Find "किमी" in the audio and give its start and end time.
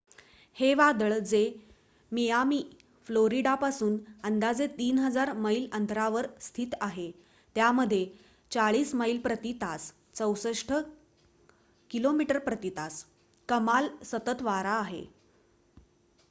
11.91-12.25